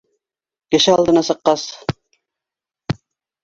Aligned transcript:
Кеше 0.75 0.93
алдына 0.95 1.23
сыҡҡас... 1.29 1.67